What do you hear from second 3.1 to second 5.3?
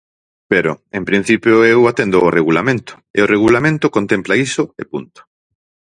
e o Regulamento contempla iso e punto.